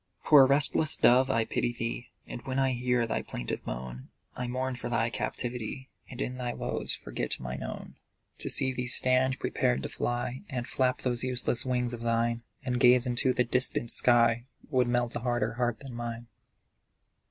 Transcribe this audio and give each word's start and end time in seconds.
Poor 0.23 0.47
restless 0.47 0.97
dove, 0.97 1.29
I 1.29 1.45
pity 1.45 1.71
thee; 1.71 2.07
And 2.25 2.41
when 2.41 2.57
I 2.57 2.71
hear 2.71 3.05
thy 3.05 3.21
plaintive 3.21 3.63
moan, 3.67 4.09
I 4.35 4.47
mourn 4.47 4.75
for 4.75 4.89
thy 4.89 5.11
captivity, 5.11 5.91
And 6.09 6.19
in 6.23 6.37
thy 6.39 6.53
woes 6.55 6.95
forget 6.95 7.39
mine 7.39 7.61
own. 7.61 7.97
To 8.39 8.49
see 8.49 8.73
thee 8.73 8.87
stand 8.87 9.37
prepared 9.39 9.83
to 9.83 9.89
fly, 9.89 10.41
And 10.49 10.67
flap 10.67 11.01
those 11.03 11.23
useless 11.23 11.67
wings 11.67 11.93
of 11.93 12.01
thine, 12.01 12.41
And 12.63 12.79
gaze 12.79 13.05
into 13.05 13.31
the 13.31 13.43
distant 13.43 13.91
sky, 13.91 14.47
Would 14.71 14.87
melt 14.87 15.15
a 15.15 15.19
harder 15.19 15.53
heart 15.53 15.81
than 15.81 15.93
mine. 15.93 16.25